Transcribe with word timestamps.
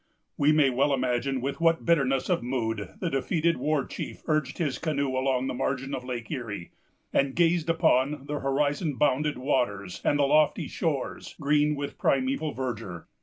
We 0.35 0.51
may 0.51 0.71
well 0.71 0.95
imagine 0.95 1.41
with 1.41 1.61
what 1.61 1.85
bitterness 1.85 2.27
of 2.27 2.41
mood 2.41 2.95
the 2.99 3.11
defeated 3.11 3.57
war 3.57 3.85
chief 3.85 4.23
urged 4.25 4.57
his 4.57 4.79
canoe 4.79 5.15
along 5.15 5.45
the 5.45 5.53
margin 5.53 5.93
of 5.93 6.03
Lake 6.03 6.31
Erie, 6.31 6.71
and 7.13 7.35
gazed 7.35 7.69
upon 7.69 8.25
the 8.25 8.39
horizon 8.39 8.95
bounded 8.95 9.37
waters, 9.37 10.01
and 10.03 10.17
the 10.17 10.23
lofty 10.23 10.67
shores, 10.67 11.35
green 11.39 11.75
with 11.75 11.99
primeval 11.99 12.51
verdure. 12.51 13.05